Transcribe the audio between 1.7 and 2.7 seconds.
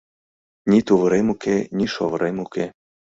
ни шовырем уке